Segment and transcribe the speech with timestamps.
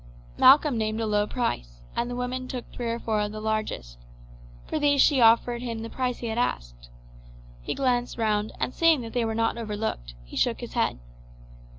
[0.35, 3.99] Malcolm named a low price, and the woman took three or four of the largest.
[4.65, 6.89] For these she offered him the price he had asked.
[7.61, 10.97] He glanced round, and seeing that they were not overlooked, he shook his head.